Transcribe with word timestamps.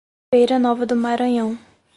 Feira 0.33 0.57
Nova 0.57 0.83
do 0.87 0.95
Maranhão 0.95 1.55